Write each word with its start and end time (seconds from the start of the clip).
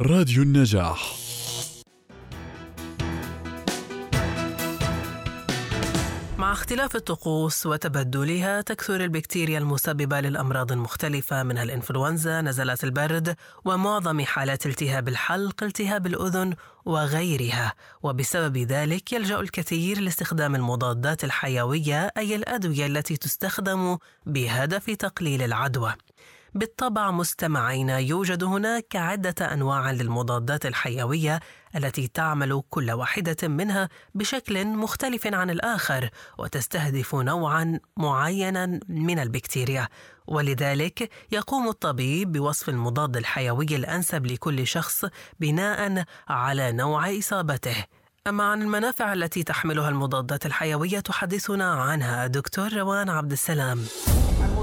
راديو 0.00 0.42
النجاح 0.42 1.14
مع 6.38 6.52
اختلاف 6.52 6.96
الطقوس 6.96 7.66
وتبدلها 7.66 8.60
تكثر 8.60 9.04
البكتيريا 9.04 9.58
المسببة 9.58 10.20
للأمراض 10.20 10.72
المختلفة 10.72 11.42
منها 11.42 11.62
الإنفلونزا، 11.62 12.40
نزلات 12.40 12.84
البرد، 12.84 13.36
ومعظم 13.64 14.20
حالات 14.20 14.66
التهاب 14.66 15.08
الحلق، 15.08 15.64
التهاب 15.64 16.06
الأذن 16.06 16.54
وغيرها، 16.84 17.72
وبسبب 18.02 18.56
ذلك 18.56 19.12
يلجأ 19.12 19.40
الكثير 19.40 20.00
لاستخدام 20.00 20.54
المضادات 20.54 21.24
الحيوية 21.24 22.12
أي 22.16 22.34
الأدوية 22.34 22.86
التي 22.86 23.16
تستخدم 23.16 23.98
بهدف 24.26 24.90
تقليل 24.90 25.42
العدوى. 25.42 25.94
بالطبع 26.54 27.10
مستمعينا 27.10 27.98
يوجد 27.98 28.44
هناك 28.44 28.96
عدة 28.96 29.52
أنواع 29.52 29.90
للمضادات 29.90 30.66
الحيوية 30.66 31.40
التي 31.76 32.08
تعمل 32.08 32.62
كل 32.70 32.90
واحدة 32.90 33.48
منها 33.48 33.88
بشكل 34.14 34.66
مختلف 34.66 35.26
عن 35.26 35.50
الآخر 35.50 36.10
وتستهدف 36.38 37.14
نوعا 37.14 37.80
معينا 37.96 38.80
من 38.88 39.18
البكتيريا. 39.18 39.88
ولذلك 40.26 41.10
يقوم 41.32 41.68
الطبيب 41.68 42.32
بوصف 42.32 42.68
المضاد 42.68 43.16
الحيوي 43.16 43.76
الأنسب 43.76 44.26
لكل 44.26 44.66
شخص 44.66 45.04
بناء 45.40 46.04
على 46.28 46.72
نوع 46.72 47.18
إصابته. 47.18 47.84
أما 48.28 48.44
عن 48.44 48.62
المنافع 48.62 49.12
التي 49.12 49.42
تحملها 49.42 49.88
المضادات 49.88 50.46
الحيوية 50.46 51.00
تحدثنا 51.00 51.72
عنها. 51.72 52.26
دكتور 52.26 52.72
روان 52.72 53.10
عبد 53.10 53.32
السلام. 53.32 53.78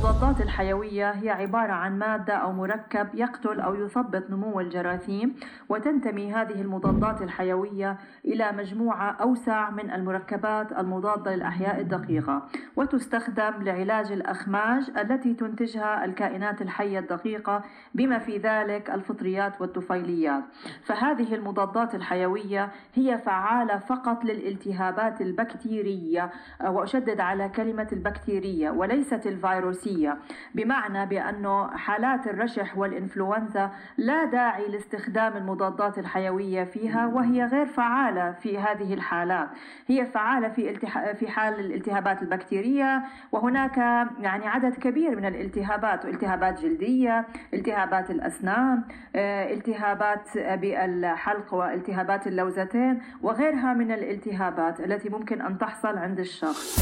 المضادات 0.00 0.40
الحيوية 0.40 1.10
هي 1.10 1.30
عبارة 1.30 1.72
عن 1.72 1.98
مادة 1.98 2.34
أو 2.34 2.52
مركب 2.52 3.08
يقتل 3.14 3.60
أو 3.60 3.74
يثبط 3.74 4.30
نمو 4.30 4.60
الجراثيم 4.60 5.34
وتنتمي 5.68 6.32
هذه 6.32 6.60
المضادات 6.60 7.22
الحيوية 7.22 7.98
إلى 8.24 8.52
مجموعة 8.52 9.10
أوسع 9.10 9.70
من 9.70 9.90
المركبات 9.90 10.72
المضادة 10.72 11.34
للأحياء 11.34 11.80
الدقيقة 11.80 12.42
وتستخدم 12.76 13.62
لعلاج 13.62 14.12
الأخماج 14.12 14.90
التي 14.98 15.34
تنتجها 15.34 16.04
الكائنات 16.04 16.62
الحية 16.62 16.98
الدقيقة 16.98 17.62
بما 17.94 18.18
في 18.18 18.38
ذلك 18.38 18.90
الفطريات 18.90 19.60
والطفيليات 19.60 20.44
فهذه 20.84 21.34
المضادات 21.34 21.94
الحيوية 21.94 22.72
هي 22.94 23.18
فعالة 23.18 23.49
فقط 23.88 24.24
للالتهابات 24.24 25.20
البكتيرية 25.20 26.30
وأشدد 26.66 27.20
على 27.20 27.48
كلمة 27.48 27.88
البكتيرية 27.92 28.70
وليست 28.70 29.26
الفيروسية 29.26 30.18
بمعنى 30.54 31.06
بأنه 31.06 31.76
حالات 31.76 32.26
الرشح 32.26 32.78
والإنفلونزا 32.78 33.70
لا 33.96 34.24
داعي 34.24 34.66
لاستخدام 34.68 35.36
المضادات 35.36 35.98
الحيوية 35.98 36.64
فيها 36.64 37.06
وهي 37.06 37.44
غير 37.44 37.66
فعالة 37.66 38.32
في 38.32 38.58
هذه 38.58 38.94
الحالات. 38.94 39.48
هي 39.86 40.06
فعالة 40.06 40.48
في 40.48 40.70
التح... 40.70 41.12
في 41.12 41.28
حال 41.28 41.60
الالتهابات 41.60 42.22
البكتيرية 42.22 43.02
وهناك 43.32 43.76
يعني 44.20 44.46
عدد 44.46 44.74
كبير 44.74 45.16
من 45.16 45.24
الالتهابات 45.24 46.04
التهابات 46.04 46.60
جلدية 46.60 47.26
التهابات 47.54 48.10
الأسنان 48.10 48.82
آه، 49.16 49.52
التهابات 49.52 50.38
بالحلق 50.38 51.54
والتهابات 51.54 52.26
اللوزتين 52.26 53.02
وغيرها. 53.22 53.39
من 53.74 53.92
الالتهابات 53.92 54.80
التي 54.80 55.08
ممكن 55.08 55.42
أن 55.42 55.58
تحصل 55.58 55.98
عند 55.98 56.18
الشخص. 56.18 56.80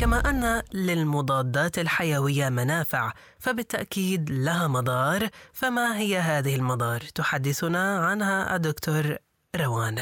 كما 0.00 0.30
أن 0.30 0.62
للمضادات 0.74 1.78
الحيوية 1.78 2.48
منافع 2.48 3.12
فبالتأكيد 3.38 4.30
لها 4.30 4.68
مضار. 4.68 5.28
فما 5.52 5.98
هي 5.98 6.18
هذه 6.18 6.56
المضار؟ 6.56 7.00
تحدثنا 7.00 7.98
عنها 8.06 8.56
الدكتور 8.56 9.16
روان. 9.56 9.98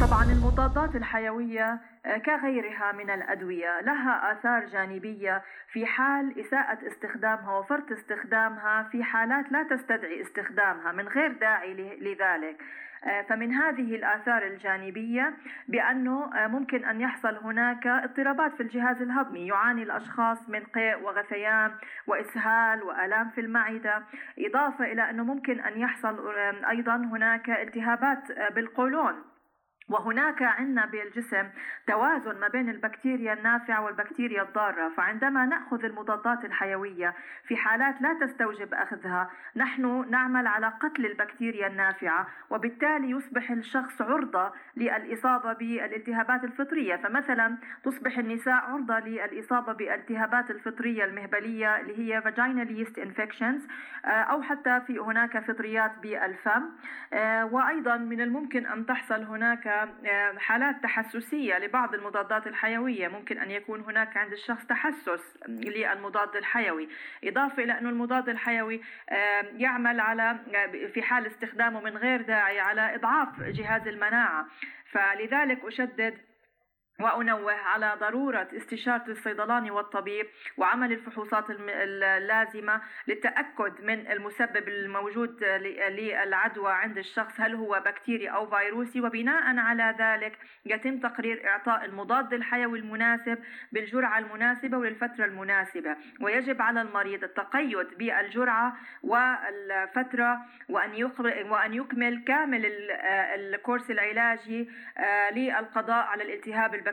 طبعا 0.00 0.24
المضادات 0.24 0.96
الحيوية 0.96 1.80
آه، 2.06 2.18
كغيرها 2.18 2.92
من 2.92 3.10
الأدوية. 3.10 3.80
لها 3.80 4.32
آثار 4.32 4.64
جانبية 4.64 5.42
في 5.72 5.86
حال 5.86 6.40
إساءة 6.40 6.78
استخدامها 6.86 7.58
وفرط 7.58 7.92
استخدامها 7.92 8.82
في 8.92 9.04
حالات 9.04 9.52
لا 9.52 9.62
تستدعي 9.62 10.22
استخدامها 10.22 10.92
من 10.92 11.08
غير 11.08 11.32
داعي 11.32 11.74
لذلك. 12.00 12.56
آه، 13.04 13.22
فمن 13.22 13.52
هذه 13.52 13.94
الآثار 13.96 14.46
الجانبية 14.46 15.34
بأنه 15.68 16.30
آه، 16.36 16.46
ممكن 16.46 16.84
أن 16.84 17.00
يحصل 17.00 17.36
هناك 17.36 17.86
اضطرابات 17.86 18.54
في 18.54 18.62
الجهاز 18.62 19.02
الهضمي 19.02 19.46
يعاني 19.46 19.82
الأشخاص 19.82 20.48
من 20.48 20.64
قيء 20.64 21.02
وغثيان 21.02 21.70
وإسهال 22.06 22.82
وآلام 22.82 23.30
في 23.30 23.40
المعدة. 23.40 24.02
إضافة 24.38 24.84
إلى 24.84 25.10
أنه 25.10 25.24
ممكن 25.24 25.60
أن 25.60 25.80
يحصل 25.80 26.34
أيضا 26.70 26.96
هناك 26.96 27.50
التهابات 27.50 28.52
بالقولون. 28.54 29.14
وهناك 29.88 30.42
عندنا 30.42 30.86
بالجسم 30.86 31.48
توازن 31.86 32.40
ما 32.40 32.48
بين 32.48 32.68
البكتيريا 32.68 33.32
النافعة 33.32 33.84
والبكتيريا 33.84 34.42
الضارة. 34.42 34.88
فعندما 34.96 35.46
نأخذ 35.46 35.84
المضادات 35.84 36.44
الحيوية 36.44 37.14
في 37.44 37.56
حالات 37.56 38.02
لا 38.02 38.26
تستوجب 38.26 38.74
أخذها 38.74 39.30
نحن 39.56 40.10
نعمل 40.10 40.46
على 40.46 40.72
قتل 40.80 41.06
البكتيريا 41.06 41.66
النافعة 41.66 42.26
وبالتالي 42.50 43.10
يصبح 43.10 43.50
الشخص 43.50 44.02
عرضة 44.02 44.52
للإصابة 44.76 45.52
بالالتهابات 45.52 46.44
الفطرية. 46.44 46.96
فمثلا 46.96 47.56
تصبح 47.84 48.18
النساء 48.18 48.54
عرضة 48.54 48.98
للإصابة 48.98 49.72
بالالتهابات 49.72 50.50
الفطرية 50.50 51.04
المهبلية 51.04 51.80
اللي 51.80 51.98
هي 51.98 52.22
vaginal 52.22 52.68
yeast 52.68 53.00
infections 53.04 53.62
آه، 54.04 54.08
أو 54.08 54.42
حتى 54.42 54.80
في 54.86 54.98
هناك 54.98 55.38
فطريات 55.38 55.92
بالفم 56.02 56.62
آه، 57.12 57.44
وأيضا 57.44 57.96
من 57.96 58.20
الممكن 58.20 58.66
أن 58.66 58.86
تحصل 58.86 59.22
هناك 59.22 59.77
حالات 60.38 60.82
تحسسية 60.82 61.58
لبعض 61.58 61.94
المضادات 61.94 62.46
الحيوية. 62.46 63.08
ممكن 63.08 63.38
أن 63.38 63.50
يكون 63.50 63.80
هناك 63.80 64.16
عند 64.16 64.32
الشخص 64.32 64.66
تحسس 64.66 65.36
للمضاد 65.48 66.36
الحيوي. 66.36 66.88
إضافة 67.24 67.62
إلى 67.62 67.78
أن 67.78 67.86
المضاد 67.86 68.28
الحيوي 68.28 68.80
يعمل 69.56 70.00
على 70.00 70.36
في 70.94 71.02
حال 71.02 71.26
استخدامه 71.26 71.80
من 71.80 71.96
غير 71.96 72.22
داعي 72.22 72.60
على 72.60 72.94
إضعاف 72.94 73.40
جهاز 73.40 73.88
المناعة. 73.88 74.46
فلذلك 74.90 75.64
أشدد 75.64 76.18
وأنوه 77.00 77.52
على 77.52 77.96
ضرورة 78.00 78.48
استشارة 78.56 79.04
الصيدلاني 79.08 79.70
والطبيب 79.70 80.26
وعمل 80.56 80.92
الفحوصات 80.92 81.44
اللازمة 81.50 82.80
للتأكد 83.08 83.84
من 83.84 84.10
المسبب 84.12 84.68
الموجود 84.68 85.44
للعدوى 85.44 86.72
عند 86.72 86.98
الشخص 86.98 87.40
هل 87.40 87.54
هو 87.54 87.82
بكتيري 87.86 88.28
أو 88.28 88.50
فيروسي؟ 88.50 89.00
وبناء 89.00 89.58
على 89.58 89.96
ذلك 89.98 90.38
يتم 90.64 90.98
تقرير 90.98 91.48
إعطاء 91.48 91.84
المضاد 91.84 92.32
الحيوي 92.32 92.78
المناسب 92.78 93.38
بالجرعة 93.72 94.18
المناسبة 94.18 94.78
وللفترة 94.78 95.24
المناسبة. 95.24 95.96
ويجب 96.20 96.62
على 96.62 96.82
المريض 96.82 97.24
التقيد 97.24 97.98
بالجرعة 97.98 98.76
والفترة 99.02 100.38
وأن 100.68 101.04
وأن 101.50 101.74
يكمل 101.74 102.24
كامل 102.24 102.66
الكورس 103.34 103.90
العلاجي 103.90 104.70
آه، 104.98 105.30
للقضاء 105.30 106.06
على 106.06 106.22
الالتهاب 106.22 106.74
البكتيري 106.74 106.87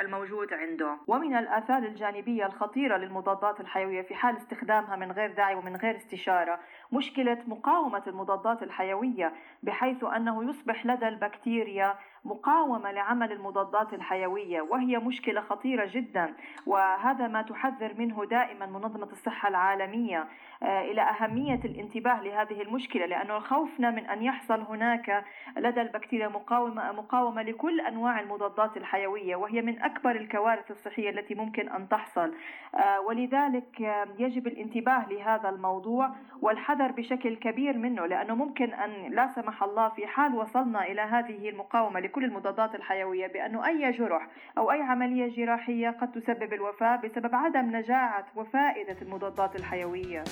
الموجود 0.00 0.52
عنده. 0.52 0.96
ومن 1.06 1.36
الآثار 1.36 1.82
الجانبية 1.82 2.46
الخطيرة 2.46 2.96
للمضادات 2.96 3.60
الحيوية 3.60 4.02
في 4.02 4.14
حال 4.14 4.36
استخدامها 4.36 4.96
من 4.96 5.12
غير 5.12 5.32
داعي 5.32 5.54
ومن 5.54 5.76
غير 5.76 5.96
استشارة 5.96 6.60
مشكلة 6.92 7.38
مقاومة 7.46 8.02
المضادات 8.06 8.62
الحيوية 8.62 9.32
بحيث 9.62 10.04
أنه 10.04 10.50
يصبح 10.50 10.86
لدى 10.86 11.08
البكتيريا 11.08 11.94
مقاومة 12.24 12.92
لعمل 12.92 13.32
المضادات 13.32 13.94
الحيوية 13.94 14.60
وهي 14.60 14.98
مشكلة 14.98 15.40
خطيرة 15.40 15.86
جدا 15.86 16.34
وهذا 16.66 17.28
ما 17.28 17.42
تحذر 17.42 17.94
منه 17.98 18.24
دائما 18.24 18.66
منظمة 18.66 19.08
الصحة 19.12 19.48
العالمية. 19.48 20.28
آه، 20.62 20.80
إلى 20.80 21.02
أهمية 21.02 21.60
الانتباه 21.64 22.22
لهذه 22.22 22.62
المشكلة 22.62 23.06
لأنه 23.06 23.38
خوفنا 23.38 23.90
من 23.90 24.06
أن 24.06 24.22
يحصل 24.22 24.60
هناك 24.60 25.24
لدى 25.56 25.80
البكتيريا 25.80 26.28
مقاومة 26.28 26.92
مقاومة 26.92 27.42
لكل 27.42 27.80
أنواع 27.80 28.20
المضادات 28.20 28.76
الحيوية 28.76 29.36
وهي 29.36 29.62
من 29.62 29.82
أكبر 29.82 30.10
الكوارث 30.10 30.70
الصحية 30.70 31.10
التي 31.10 31.34
ممكن 31.34 31.68
أن 31.68 31.88
تحصل. 31.88 32.34
آه، 32.74 33.00
ولذلك 33.00 33.82
آه، 33.82 34.06
يجب 34.18 34.46
الانتباه 34.46 35.08
لهذا 35.08 35.48
الموضوع 35.48 36.10
والحذر 36.42 36.92
بشكل 36.92 37.36
كبير 37.36 37.78
منه 37.78 38.06
لأنه 38.06 38.34
ممكن 38.34 38.74
أن 38.74 38.90
لا 39.10 39.28
سمح 39.34 39.62
الله 39.62 39.88
في 39.88 40.06
حال 40.06 40.34
وصلنا 40.34 40.86
إلى 40.86 41.00
هذه 41.00 41.48
المقاومة 41.48 42.00
لكل 42.14 42.24
المضادات 42.24 42.74
الحيوية 42.74 43.26
بأنه 43.26 43.66
أي 43.66 43.90
جرح 43.90 44.28
أو 44.58 44.70
أي 44.70 44.82
عملية 44.82 45.36
جراحية 45.36 45.90
قد 45.90 46.12
تسبب 46.12 46.52
الوفاة 46.52 46.96
بسبب 46.96 47.34
عدم 47.34 47.76
نجاعة 47.76 48.26
وفائدة 48.36 48.96
المضادات 49.02 49.56
الحيوية. 49.56 50.24